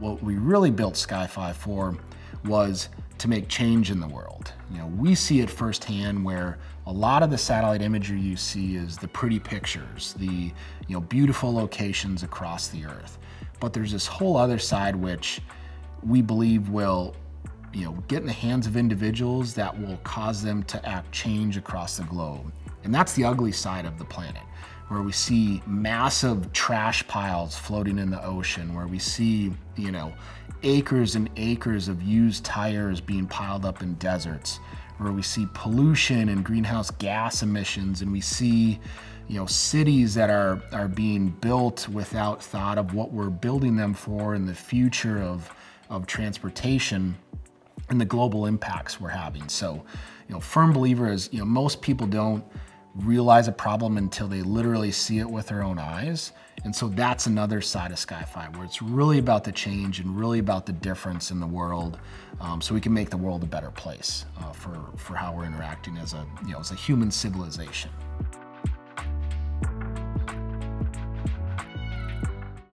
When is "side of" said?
23.52-23.98, 57.60-57.98